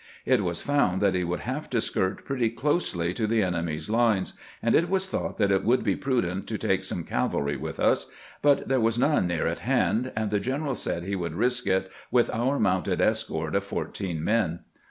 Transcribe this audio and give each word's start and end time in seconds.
It 0.25 0.43
was 0.43 0.63
found 0.63 0.99
that 1.03 1.13
we 1.13 1.23
would 1.23 1.41
have 1.41 1.69
to 1.69 1.79
skirt 1.79 2.25
pretty 2.25 2.49
closely 2.49 3.13
to 3.13 3.27
the 3.27 3.43
enemy's 3.43 3.87
lines, 3.87 4.33
and 4.59 4.73
it 4.73 4.89
was 4.89 5.07
thought 5.07 5.37
that 5.37 5.51
it 5.51 5.63
would 5.63 5.83
be 5.83 5.95
prudent 5.95 6.47
to 6.47 6.57
take 6.57 6.83
some 6.83 7.03
cavalry 7.03 7.55
with 7.55 7.79
us; 7.79 8.07
but 8.41 8.67
there 8.67 8.81
was 8.81 8.97
none 8.97 9.27
near 9.27 9.45
at 9.45 9.59
hand, 9.59 10.11
and 10.15 10.31
the 10.31 10.39
general 10.39 10.73
said 10.73 11.03
he 11.03 11.15
would 11.15 11.35
risk 11.35 11.67
it 11.67 11.91
with 12.09 12.31
our 12.33 12.57
mounted 12.57 12.99
escort 12.99 13.53
of 13.53 13.63
fourteen 13.63 14.23
men. 14.23 14.61